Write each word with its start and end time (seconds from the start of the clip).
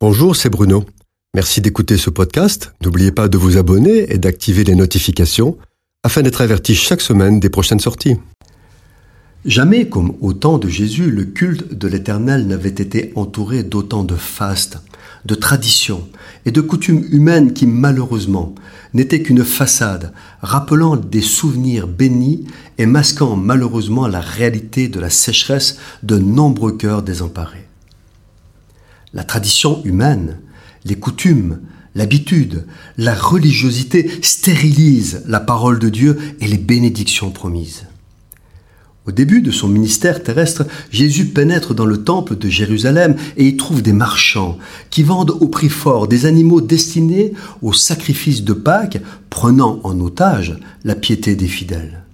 Bonjour, 0.00 0.36
c'est 0.36 0.48
Bruno. 0.48 0.84
Merci 1.34 1.60
d'écouter 1.60 1.96
ce 1.96 2.08
podcast. 2.08 2.72
N'oubliez 2.84 3.10
pas 3.10 3.26
de 3.26 3.36
vous 3.36 3.56
abonner 3.56 4.12
et 4.12 4.18
d'activer 4.18 4.62
les 4.62 4.76
notifications 4.76 5.58
afin 6.04 6.22
d'être 6.22 6.40
averti 6.40 6.76
chaque 6.76 7.00
semaine 7.00 7.40
des 7.40 7.48
prochaines 7.50 7.80
sorties. 7.80 8.14
Jamais 9.44 9.88
comme 9.88 10.14
au 10.20 10.34
temps 10.34 10.58
de 10.58 10.68
Jésus, 10.68 11.10
le 11.10 11.24
culte 11.24 11.74
de 11.74 11.88
l'Éternel 11.88 12.46
n'avait 12.46 12.68
été 12.68 13.12
entouré 13.16 13.64
d'autant 13.64 14.04
de 14.04 14.14
fastes, 14.14 14.78
de 15.24 15.34
traditions 15.34 16.08
et 16.46 16.52
de 16.52 16.60
coutumes 16.60 17.04
humaines 17.10 17.52
qui 17.52 17.66
malheureusement 17.66 18.54
n'étaient 18.94 19.22
qu'une 19.22 19.44
façade, 19.44 20.12
rappelant 20.42 20.94
des 20.94 21.22
souvenirs 21.22 21.88
bénis 21.88 22.46
et 22.78 22.86
masquant 22.86 23.34
malheureusement 23.34 24.06
la 24.06 24.20
réalité 24.20 24.86
de 24.86 25.00
la 25.00 25.10
sécheresse 25.10 25.76
de 26.04 26.18
nombreux 26.18 26.76
cœurs 26.76 27.02
désemparés. 27.02 27.67
La 29.14 29.24
tradition 29.24 29.82
humaine, 29.84 30.38
les 30.84 30.96
coutumes, 30.96 31.60
l'habitude, 31.94 32.66
la 32.96 33.14
religiosité 33.14 34.10
stérilisent 34.22 35.22
la 35.26 35.40
parole 35.40 35.78
de 35.78 35.88
Dieu 35.88 36.18
et 36.40 36.46
les 36.46 36.58
bénédictions 36.58 37.30
promises. 37.30 37.84
Au 39.06 39.10
début 39.10 39.40
de 39.40 39.50
son 39.50 39.68
ministère 39.68 40.22
terrestre, 40.22 40.66
Jésus 40.90 41.24
pénètre 41.24 41.74
dans 41.74 41.86
le 41.86 42.04
temple 42.04 42.36
de 42.36 42.50
Jérusalem 42.50 43.16
et 43.38 43.46
y 43.46 43.56
trouve 43.56 43.80
des 43.80 43.94
marchands 43.94 44.58
qui 44.90 45.02
vendent 45.02 45.30
au 45.40 45.48
prix 45.48 45.70
fort 45.70 46.08
des 46.08 46.26
animaux 46.26 46.60
destinés 46.60 47.32
au 47.62 47.72
sacrifice 47.72 48.44
de 48.44 48.52
Pâques, 48.52 49.00
prenant 49.30 49.80
en 49.82 49.98
otage 50.00 50.58
la 50.84 50.94
piété 50.94 51.36
des 51.36 51.48
fidèles. 51.48 52.04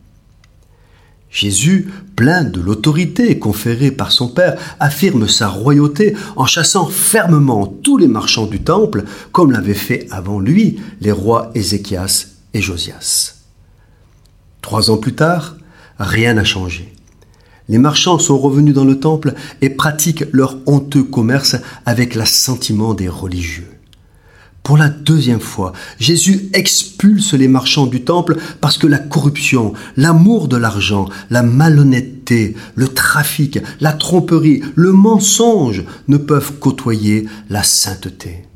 Jésus, 1.34 1.88
plein 2.14 2.44
de 2.44 2.60
l'autorité 2.60 3.40
conférée 3.40 3.90
par 3.90 4.12
son 4.12 4.28
Père, 4.28 4.56
affirme 4.78 5.26
sa 5.26 5.48
royauté 5.48 6.14
en 6.36 6.46
chassant 6.46 6.86
fermement 6.86 7.66
tous 7.66 7.98
les 7.98 8.06
marchands 8.06 8.46
du 8.46 8.62
temple, 8.62 9.02
comme 9.32 9.50
l'avaient 9.50 9.74
fait 9.74 10.06
avant 10.12 10.38
lui 10.38 10.78
les 11.00 11.10
rois 11.10 11.50
Ézéchias 11.56 12.28
et 12.54 12.62
Josias. 12.62 13.34
Trois 14.62 14.92
ans 14.92 14.96
plus 14.96 15.16
tard, 15.16 15.56
rien 15.98 16.34
n'a 16.34 16.44
changé. 16.44 16.92
Les 17.68 17.78
marchands 17.78 18.20
sont 18.20 18.38
revenus 18.38 18.74
dans 18.74 18.84
le 18.84 19.00
temple 19.00 19.34
et 19.60 19.70
pratiquent 19.70 20.26
leur 20.30 20.58
honteux 20.66 21.02
commerce 21.02 21.56
avec 21.84 22.14
l'assentiment 22.14 22.94
des 22.94 23.08
religieux. 23.08 23.70
Pour 24.64 24.78
la 24.78 24.88
deuxième 24.88 25.40
fois, 25.40 25.74
Jésus 26.00 26.48
expulse 26.54 27.34
les 27.34 27.48
marchands 27.48 27.86
du 27.86 28.02
temple 28.02 28.38
parce 28.62 28.78
que 28.78 28.86
la 28.86 28.98
corruption, 28.98 29.74
l'amour 29.98 30.48
de 30.48 30.56
l'argent, 30.56 31.06
la 31.28 31.42
malhonnêteté, 31.42 32.56
le 32.74 32.88
trafic, 32.88 33.58
la 33.82 33.92
tromperie, 33.92 34.62
le 34.74 34.92
mensonge 34.92 35.84
ne 36.08 36.16
peuvent 36.16 36.54
côtoyer 36.60 37.26
la 37.50 37.62
sainteté. 37.62 38.46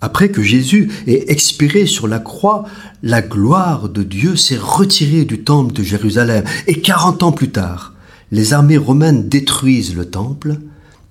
Après 0.00 0.30
que 0.30 0.42
Jésus 0.42 0.90
ait 1.06 1.26
expiré 1.28 1.84
sur 1.84 2.08
la 2.08 2.18
croix, 2.18 2.64
la 3.02 3.20
gloire 3.20 3.90
de 3.90 4.02
Dieu 4.02 4.34
s'est 4.34 4.56
retirée 4.56 5.26
du 5.26 5.44
temple 5.44 5.74
de 5.74 5.82
Jérusalem 5.82 6.44
et 6.66 6.80
quarante 6.80 7.22
ans 7.22 7.32
plus 7.32 7.50
tard, 7.50 7.92
les 8.32 8.54
armées 8.54 8.78
romaines 8.78 9.28
détruisent 9.28 9.94
le 9.94 10.06
temple, 10.06 10.56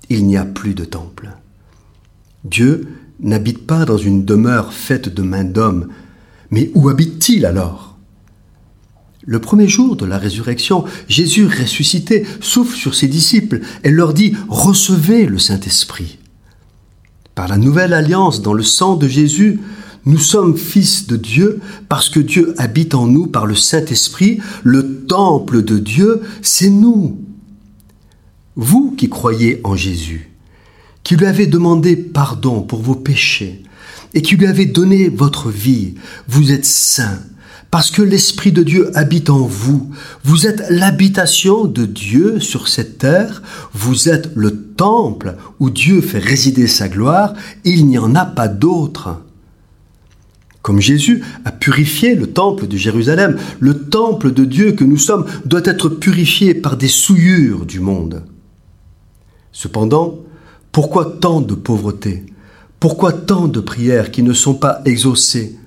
il 0.09 0.25
n'y 0.25 0.38
a 0.38 0.45
plus 0.45 0.73
de 0.73 0.86
temple. 0.86 1.30
Dieu 2.44 2.88
n'habite 3.20 3.66
pas 3.66 3.86
dans 3.86 3.98
une 3.98 4.26
demeure 4.26 4.73
faite 4.73 5.14
de 5.14 5.22
mains 5.22 5.44
d'hommes. 5.44 5.90
Mais 6.52 6.72
où 6.73 6.90
habite-t-il 6.90 7.46
alors? 7.46 7.98
Le 9.26 9.40
premier 9.40 9.68
jour 9.68 9.96
de 9.96 10.06
la 10.06 10.18
résurrection, 10.18 10.86
Jésus 11.08 11.46
ressuscité 11.46 12.26
souffle 12.40 12.76
sur 12.76 12.96
ses 12.96 13.08
disciples 13.08 13.62
et 13.84 13.92
leur 13.92 14.14
dit⁇ 14.14 14.31
Recevez 14.48 15.26
le 15.26 15.38
Saint-Esprit⁇ 15.38 16.18
Par 17.36 17.48
la 17.48 17.58
nouvelle 17.58 17.94
alliance 17.94 18.42
dans 18.42 18.53
le 18.53 18.64
sang 18.64 18.96
de 18.96 19.08
Jésus, 19.08 19.59
nous 20.06 20.18
sommes 20.18 20.58
fils 20.58 21.08
de 21.08 21.18
Dieu 21.18 21.59
parce 21.90 22.09
que 22.09 22.20
Dieu 22.20 22.56
habite 22.58 22.96
en 22.96 23.06
nous 23.06 23.28
par 23.28 23.46
le 23.46 23.56
Saint-Esprit. 23.56 24.40
Le 24.64 25.06
temple 25.06 25.62
de 25.62 25.78
Dieu, 25.78 26.22
c'est 26.42 26.69
nous. 26.69 27.19
Vous 28.56 28.92
qui 28.97 29.09
croyez 29.09 29.62
en 29.63 29.75
Jésus, 29.75 30.28
qui 31.09 31.16
lui 31.16 31.25
avez 31.25 31.47
demandé 31.47 31.96
pardon 31.96 32.62
pour 32.62 32.84
vos 32.84 32.94
péchés 32.94 33.64
et 34.14 34.22
qui 34.22 34.36
lui 34.36 34.46
avez 34.46 34.68
donné 34.68 35.09
votre 35.09 35.50
vie, 35.50 35.96
vous 36.28 36.52
êtes 36.52 36.68
saint 36.68 37.18
parce 37.72 37.90
que 37.90 38.03
l'Esprit 38.03 38.52
de 38.52 38.62
Dieu 38.62 38.96
habite 38.96 39.31
en 39.31 39.40
vous. 39.40 39.90
Vous 40.24 40.46
êtes 40.46 40.69
l'habitation 40.69 41.66
de 41.66 41.88
Dieu 41.88 42.40
sur 42.40 42.68
cette 42.68 43.00
terre, 43.00 43.42
vous 43.74 44.08
êtes 44.08 44.30
le 44.36 44.56
temple 44.56 45.36
où 45.59 45.72
Dieu 45.72 46.02
fait 46.02 46.19
résider 46.19 46.68
sa 46.68 46.88
gloire, 46.88 47.34
il 47.66 47.88
n'y 47.88 47.98
en 47.98 48.14
a 48.14 48.25
pas 48.25 48.48
d'autre. 48.48 49.19
Comme 50.62 50.80
Jésus 50.80 51.24
a 51.44 51.52
purifié 51.52 52.14
le 52.14 52.28
temple 52.28 52.68
de 52.68 52.78
Jérusalem, 52.78 53.36
le 53.59 53.90
temple 53.90 54.31
de 54.31 54.46
Dieu 54.46 54.74
que 54.74 54.84
nous 54.84 55.00
sommes 55.00 55.25
doit 55.44 55.66
être 55.66 55.90
purifié 55.90 56.53
par 56.53 56.78
des 56.78 56.88
souillures 56.88 57.66
du 57.66 57.80
monde. 57.80 58.22
Cependant, 59.52 60.19
pourquoi 60.72 61.18
tant 61.19 61.41
de 61.41 61.56
pauvreté? 61.56 62.25
Pourquoi 62.80 63.12
tant 63.12 63.47
de 63.47 63.59
prières 63.59 64.12
qui 64.12 64.24
ne 64.24 64.34
sont 64.34 64.53
pas 64.53 64.81
exaucées? 64.85 65.57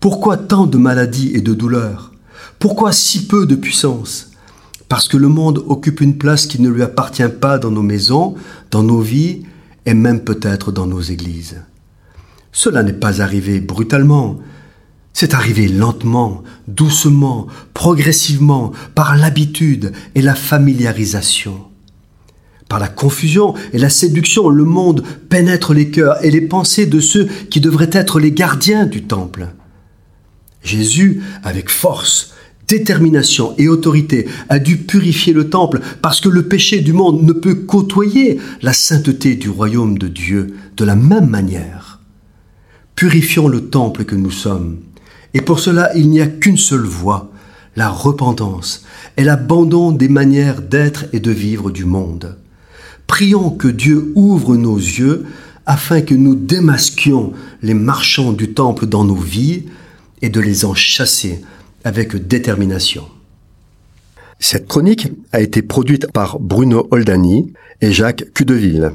Pourquoi 0.00 0.36
tant 0.36 0.66
de 0.66 0.78
maladies 0.78 1.32
et 1.34 1.40
de 1.40 1.54
douleurs? 1.54 2.12
Pourquoi 2.58 2.92
si 2.92 3.26
peu 3.26 3.46
de 3.46 3.54
puissance? 3.54 4.30
Parce 4.88 5.06
que 5.06 5.16
le 5.16 5.28
monde 5.28 5.62
occupe 5.66 6.00
une 6.00 6.18
place 6.18 6.46
qui 6.46 6.60
ne 6.60 6.68
lui 6.68 6.82
appartient 6.82 7.28
pas 7.28 7.58
dans 7.58 7.70
nos 7.70 7.82
maisons, 7.82 8.34
dans 8.70 8.82
nos 8.82 9.00
vies 9.00 9.44
et 9.86 9.94
même 9.94 10.20
peut-être 10.20 10.72
dans 10.72 10.86
nos 10.86 11.00
églises. 11.00 11.62
Cela 12.52 12.82
n'est 12.82 12.92
pas 12.92 13.22
arrivé 13.22 13.60
brutalement, 13.60 14.38
c'est 15.12 15.34
arrivé 15.34 15.68
lentement, 15.68 16.42
doucement, 16.68 17.46
progressivement, 17.74 18.72
par 18.94 19.16
l'habitude 19.16 19.92
et 20.14 20.22
la 20.22 20.34
familiarisation. 20.34 21.71
Par 22.72 22.78
la 22.78 22.88
confusion 22.88 23.52
et 23.74 23.78
la 23.78 23.90
séduction, 23.90 24.48
le 24.48 24.64
monde 24.64 25.04
pénètre 25.28 25.74
les 25.74 25.90
cœurs 25.90 26.24
et 26.24 26.30
les 26.30 26.40
pensées 26.40 26.86
de 26.86 27.00
ceux 27.00 27.26
qui 27.50 27.60
devraient 27.60 27.90
être 27.92 28.18
les 28.18 28.32
gardiens 28.32 28.86
du 28.86 29.02
temple. 29.02 29.48
Jésus, 30.64 31.20
avec 31.44 31.68
force, 31.68 32.32
détermination 32.68 33.54
et 33.58 33.68
autorité, 33.68 34.26
a 34.48 34.58
dû 34.58 34.78
purifier 34.78 35.34
le 35.34 35.50
temple 35.50 35.80
parce 36.00 36.22
que 36.22 36.30
le 36.30 36.48
péché 36.48 36.80
du 36.80 36.94
monde 36.94 37.22
ne 37.22 37.34
peut 37.34 37.56
côtoyer 37.56 38.40
la 38.62 38.72
sainteté 38.72 39.34
du 39.34 39.50
royaume 39.50 39.98
de 39.98 40.08
Dieu 40.08 40.54
de 40.74 40.86
la 40.86 40.96
même 40.96 41.28
manière. 41.28 42.00
Purifions 42.96 43.48
le 43.48 43.66
temple 43.68 44.06
que 44.06 44.16
nous 44.16 44.30
sommes. 44.30 44.78
Et 45.34 45.42
pour 45.42 45.60
cela, 45.60 45.94
il 45.94 46.08
n'y 46.08 46.22
a 46.22 46.26
qu'une 46.26 46.56
seule 46.56 46.86
voie, 46.86 47.32
la 47.76 47.90
repentance 47.90 48.86
et 49.18 49.24
l'abandon 49.24 49.92
des 49.92 50.08
manières 50.08 50.62
d'être 50.62 51.04
et 51.12 51.20
de 51.20 51.32
vivre 51.32 51.70
du 51.70 51.84
monde. 51.84 52.38
Prions 53.12 53.50
que 53.50 53.68
Dieu 53.68 54.10
ouvre 54.14 54.56
nos 54.56 54.78
yeux 54.78 55.26
afin 55.66 56.00
que 56.00 56.14
nous 56.14 56.34
démasquions 56.34 57.34
les 57.60 57.74
marchands 57.74 58.32
du 58.32 58.54
temple 58.54 58.86
dans 58.86 59.04
nos 59.04 59.16
vies 59.16 59.64
et 60.22 60.30
de 60.30 60.40
les 60.40 60.64
en 60.64 60.72
chasser 60.72 61.42
avec 61.84 62.16
détermination. 62.16 63.04
Cette 64.38 64.66
chronique 64.66 65.08
a 65.30 65.42
été 65.42 65.60
produite 65.60 66.10
par 66.10 66.40
Bruno 66.40 66.88
Oldani 66.90 67.52
et 67.82 67.92
Jacques 67.92 68.32
Cudeville. 68.32 68.92